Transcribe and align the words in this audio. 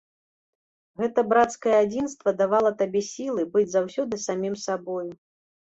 Гэта 1.01 1.23
брацкае 1.33 1.75
адзінства 1.83 2.33
давала 2.41 2.71
табе 2.81 3.05
сілы 3.11 3.47
быць 3.57 3.69
заўсёды 3.77 4.23
самім 4.27 4.61
сабою. 4.67 5.09